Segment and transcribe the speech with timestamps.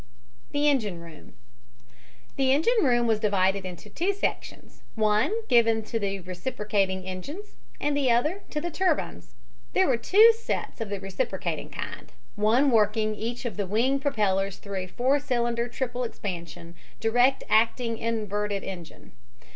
[0.49, 1.33] THE ENGINE ROOM
[2.35, 7.95] The engine room was divided into two sections, one given to the reciprocating engines and
[7.95, 9.35] the other to the turbines.
[9.73, 14.57] There were two sets of the reciprocating kind, one working each of the wing propellers
[14.57, 19.11] through a four cylinder triple expansion, direct acting inverted engine.